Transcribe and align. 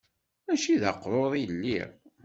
Mačči 0.45 0.75
d 0.81 0.83
aqrur 0.91 1.33
i 1.41 1.43
lliɣ. 1.53 1.89